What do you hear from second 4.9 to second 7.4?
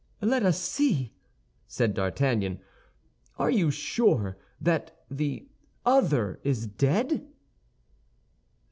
the other is dead?"